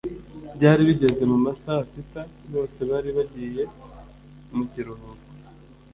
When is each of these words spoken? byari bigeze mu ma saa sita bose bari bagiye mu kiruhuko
byari 0.55 0.81
bigeze 0.89 1.21
mu 1.31 1.37
ma 1.43 1.51
saa 1.61 1.83
sita 1.89 2.21
bose 2.53 2.79
bari 2.89 3.09
bagiye 3.17 3.63
mu 4.55 4.63
kiruhuko 4.71 5.25